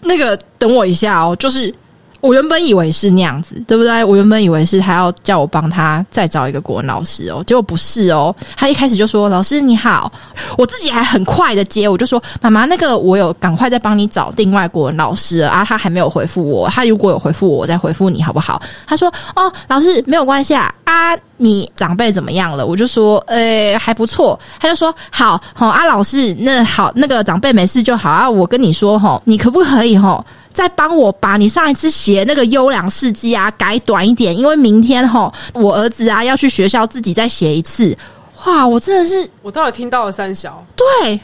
[0.00, 1.74] 那个等我一下哦，就是
[2.20, 4.02] 我原本以为是那样子，对不对？
[4.02, 8.34] 我原本以为是他要叫我帮他再找一个国文老师哦，结果不是哦。
[8.56, 10.10] 他一开始就说：“老师你好。”
[10.58, 28.28] 我自己还很快的接，我就说：“妈妈，那个我有赶快再帮你找另外国文老师啊，他还没有回复我，他如果有回复我，我再回复你好不好？”他说：“哦，老师没有关系啊，啊，你长辈怎么样了？”我就说：“呃，还不错。”他就说：“好，好啊，老师，那好，那个长辈没事就好啊。
[28.28, 30.24] 我跟你说，哈，你可不可以哈？”
[30.58, 37.96] 再帮我把你上一次写那个优良事迹啊改短一点，因为明天哈我儿子啊要去学校自己再写一次。
[38.44, 41.20] 哇，我真的是我倒有听到了三小，对，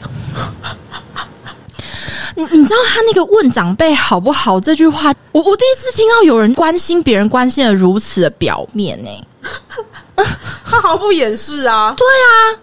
[2.35, 9.09] 你你知道他那个问长辈好不好这句话，我我第一次听到有人关心别人关心的如此的表面呢、
[10.63, 11.93] 他毫不掩饰啊。
[11.99, 12.55] 对啊，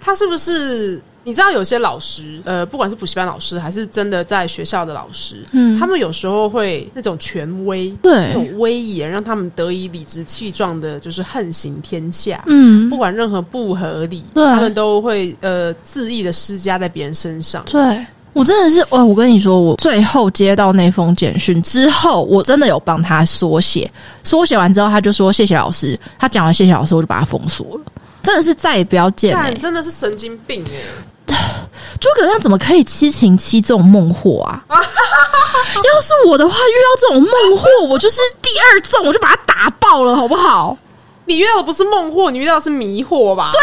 [0.00, 1.02] 他是不是？
[1.24, 12.44] 你知道有些老师，呃，不管是补习班老师还是真的在学校的老师，嗯他们有时候会那种权威，对那种威严，让他们得以理直气壮的，就是横行天下。
[12.46, 17.64] 嗯不，管任何不合理，对他们都会呃恣意的施加在别人身上。
[17.66, 18.04] 对。
[18.34, 23.88] 我真的是，我我跟你说，我最后接到那封简讯之后，我真的有帮他缩写，
[24.24, 25.96] 缩写完之后，他就说谢谢老师。
[26.18, 27.80] 他讲完谢谢老师，我就把他封锁了。
[28.24, 31.04] 真的是再也不要见哎、干真的是神经病哎、
[32.00, 34.62] 诸葛亮怎么可以七情七这种孟获啊？
[34.68, 40.76] 要是我的话，遇到这种孟获，我就是第二纵，我就把他打爆了，好不好？
[41.26, 43.50] 你遇到的不是孟获，你遇到的是迷惑吧？
[43.52, 43.60] 对，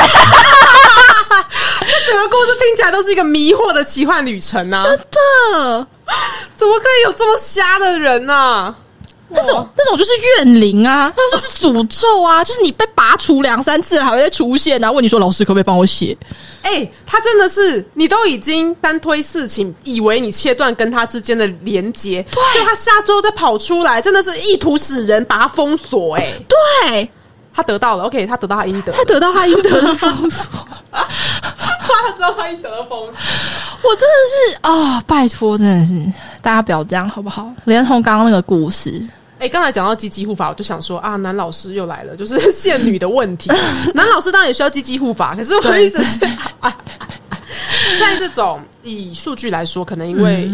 [1.87, 4.83] 这整个故事听起来都是一个迷惑的奇幻旅程啊！
[4.83, 5.87] 真的，
[6.55, 8.73] 怎么可以有这么瞎的人啊？
[9.29, 14.91] 那种那种就是怨灵啊，那就是诅咒啊，就是你被拔除两三次还会再出现啊。
[14.91, 16.17] 问你说老师可不可以帮我写？
[16.63, 26.33] 哎、他真的是，你都已经单推事情，以为你切断跟他之间的连接，就他下周再跑出来，真的是意图使人把他封锁、哎，
[26.83, 27.09] 对。
[27.53, 30.49] 他得到了，OK，他得到他应得，他得到他应得的封锁，
[30.89, 33.13] 他得到他应得的封锁。
[33.83, 35.93] 我真的是啊、拜托，真的是
[36.41, 37.51] 大家不要这样好不好？
[37.65, 39.03] 连同刚刚那个故事，
[39.41, 43.49] 哎，刚才讲到积极护法，我就想说啊，男老师又来了，就是 限女的问题。
[43.95, 46.23] 男老师当然也需要积极护法，可是我的意思是，
[46.59, 46.77] 啊
[47.99, 50.47] 在这种以数据来说，可能因为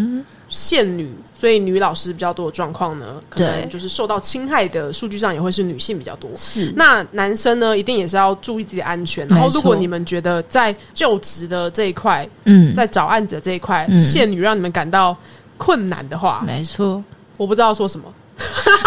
[0.47, 6.31] 限女，所以女老师比较多的状况呢，可能就是受到侵害的数据上也会是女性比较多。
[6.37, 9.27] 是那男生呢，一定也是要注意自己的安全。
[9.27, 15.13] 然后，如果你们觉得在就职的这一块，嗯，在找案子的这一块，嗯限女让你们感到
[15.57, 17.03] 困难的话，没错，
[17.35, 18.05] 我不知道说什么。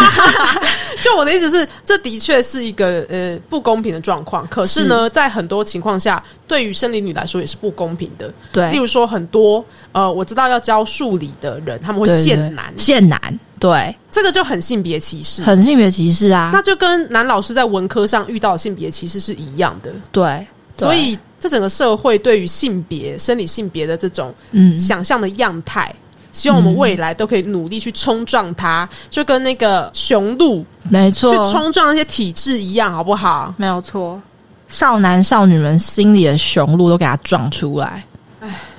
[1.01, 4.47] 就我的意思是，这的确是一个呃不公平的状况。
[4.47, 8.31] 可是呢，在很多情况下，对于生理女来说也是不公平的。
[8.51, 15.41] 对，例如说，很多呃，我知道要教数理的人，他们会对限男，限男，对，这个就很性别歧视。
[15.41, 16.51] 很性别歧视啊。
[16.53, 19.91] 那就跟男老师在文科上遇到的性别歧视是一样的。
[20.11, 20.45] 对，
[20.77, 25.93] 对所以，这整个社会对于性别、生理性别的这种嗯，想象的样态，
[26.31, 33.53] 希望我们未来都可以努力去冲撞它，就跟那个雄鹿去没错去，冲撞那些体制一样，好不好？
[33.57, 34.21] 没有错。
[34.67, 38.03] 少男少女们心里的雄鹿都给它撞出来。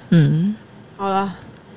[0.08, 0.54] 嗯，
[0.96, 1.32] 好了，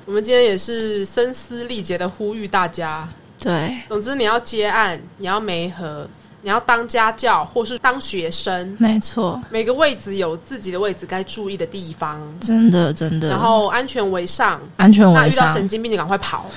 [0.06, 3.06] 我们今天也是声嘶力竭的呼吁大家。
[3.38, 6.08] 对，总之，你要接案，你要媒合，
[6.46, 13.30] 你要当家教或是当学生，没错，每个位置有自己的位置该注意的地方，真的真的。
[13.30, 14.60] 然后安全为上。
[14.76, 16.48] 安全为上，那遇到神经病就赶快跑！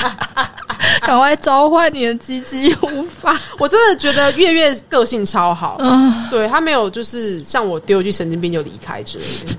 [1.00, 3.34] 赶快召唤你的鸡鸡无法。
[3.58, 9.54] 我真的觉得月月个性超好，嗯，对他没有就是像我丢一句神经病就离开之类的，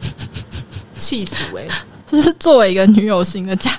[0.96, 1.68] 气死哎、
[2.06, 3.72] 就是作为一个女友型的家，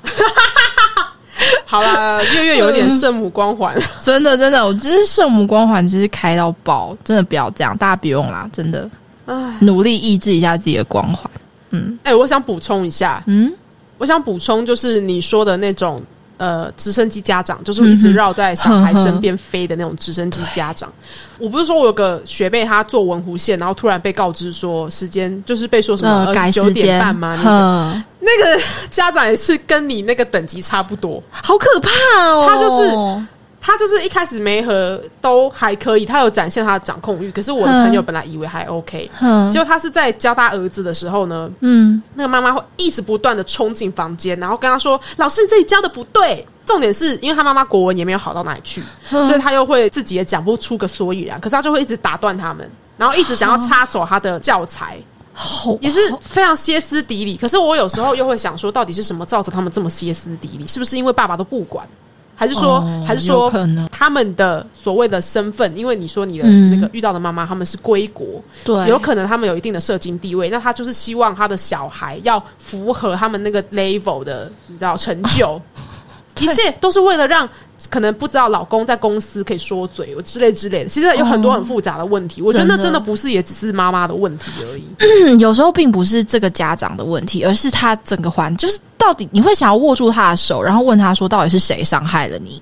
[1.70, 8.88] 好啦， 月月有一点圣母光环， 真的真的，我觉得圣母光环真是开到爆，真的不要这样，大家不用啦，真的。
[9.26, 11.30] 唉，努力抑制一下自己的光环。
[11.70, 11.98] 嗯。
[12.04, 13.52] 哎、我想补充一下，嗯，
[13.98, 16.02] 我想补充就是你说的那种
[16.38, 20.90] 呃直升机家长，就是一直绕在小孩身边飞的那种直升机家长。
[21.38, 27.36] 我不是说我有个学妹她坐文湖线，然后突然被告知说时间就是被说什么呃，改九点半吗？
[27.36, 27.50] 那个。
[27.50, 28.60] 嗯，那个
[28.90, 31.90] 家长也是跟你那个等级差不多，好可怕
[32.24, 32.46] 哦！
[32.48, 33.28] 他就是
[33.60, 37.30] 他就是一开始没和都还可以，他有展现他的掌控欲。
[37.30, 51.40] 可是我的朋友本来以为还 OK，嗯结果他是在教他儿子的时候呢，嗯，那个妈妈会一直不断的冲进房间，然后跟他说：“老师，你这里教的不对。”重点是因为他妈妈国文也没有好到哪里去，所以他又会自己也讲不出个所以然。
[51.40, 54.98] 可是他就会一直打断他们，然后一直想要插手他的教材，
[55.41, 57.36] 好也是非常歇斯底里。
[57.36, 60.66] 可是我有时候又会想说，到底是什么造成他们这么歇斯底里？
[60.66, 61.86] 是不是因为爸爸都不管，
[62.34, 63.53] 还是说，哦还是说
[63.93, 65.76] 他们的所谓的身份？
[65.76, 75.61] 因为你说你的嗯那个遇到的妈妈，他们是归国，对，有可能他们有一定的社经地位，那他就是希望他的小孩要符合他们那个 level 的，你知道成就，
[76.41, 77.49] 一切都是为了让
[77.89, 80.91] 可能不知道老公在公司可以说嘴之类之类的。
[80.91, 84.85] 其实有很多很复杂的问题，我觉得那真的不是也只是妈妈的问题而已。
[84.99, 92.61] 嗯有时候并不是这个家长的问题，而是他整个环，就是到底你会想要握住他的手，然后问他说，到底是谁伤害了你，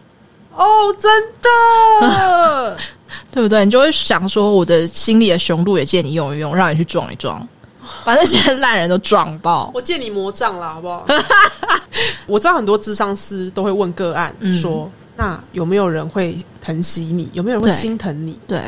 [0.54, 0.64] 哦，
[1.00, 1.10] 真
[1.40, 2.76] 的，
[3.32, 3.64] 对不对？
[3.64, 7.46] 你就会想说，我的心里的雄鹿也借你用一用，让你去撞一撞，
[8.04, 9.70] 把那些烂人都撞爆。
[9.72, 11.06] 我借你魔杖了，好不好？
[12.26, 17.28] 我知道很多智商师都会问个案说，那有没有人会疼惜你？
[17.32, 18.38] 有没有人会心疼你？
[18.46, 18.60] 对，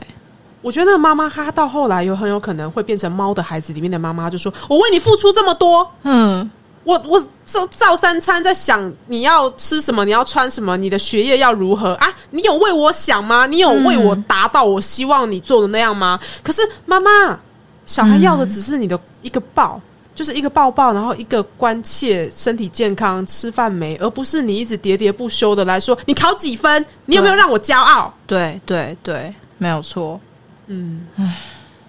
[0.62, 6.50] 我觉得妈妈她到后来有很有可能会变成猫的孩子里面的妈妈，就说：“我为你付出这么多，嗯，
[6.84, 12.08] 我我照照三餐在想你要吃什么，你要穿什么，你的学业要如何啊？
[12.30, 13.46] 你有为我想吗？
[13.46, 16.18] 你有为我达到我希望你做的那样吗？
[16.42, 17.38] 可是妈妈，
[17.84, 19.80] 小孩要的只是你的一个抱。
[20.18, 28.12] 就是一个抱抱，然后一个关切身体健康、吃饭没，而不是你一直喋喋不休的来说你考几分，你有没有让我骄傲？
[28.26, 30.20] 对对对，没有错。
[30.66, 31.06] 嗯，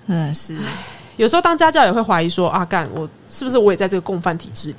[0.07, 0.55] 真的是，
[1.17, 4.75] 有时候当家教也会怀疑说啊，干我是不是我也在这个共犯体制里？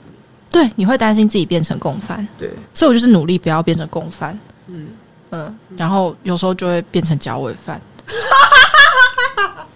[0.49, 4.39] 对，你会担心自己变成共犯，对，所以我就是努力不要变成共犯。
[4.69, 4.91] 嗯，
[5.31, 7.81] 嗯，然后有时候就会变成脚尾饭。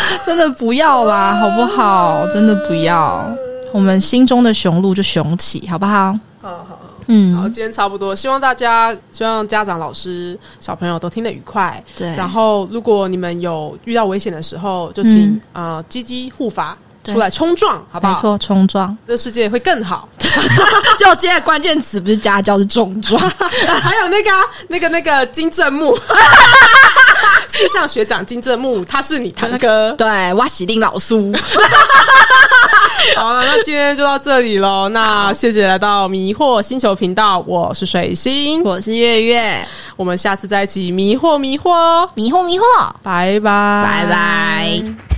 [0.24, 2.26] 真的不要啦， 好不好？
[2.32, 3.28] 真的不要，
[3.72, 6.12] 我们心中的雄鹿就雄起，好不好？
[6.42, 11.82] 好好好，嗯，今天差不多，希望大家，希望家长、老师、小朋友都听得愉快。
[11.96, 18.12] 对，然后，如果你们有遇到危险的时候，就请、嗯呃积极护法对出来冲撞，好不好？
[18.14, 18.96] 没错，冲撞。
[19.06, 20.08] 这世界会更好。
[20.98, 23.20] 就今天的关键词不是家教，是重撞。
[23.38, 25.96] 还有那个啊、那个那个金正木，
[27.48, 29.92] 气象学长金正木，他是你堂哥。
[29.92, 31.32] 对，哇，喜定老苏，
[33.16, 34.88] 好了，那今天就到这里喽。
[34.88, 42.64] 那谢谢来到迷惑星球频道，我是水星，我是月月，我们下次再一起迷惑迷惑哦，迷惑迷惑，
[43.02, 45.15] 拜拜，拜拜。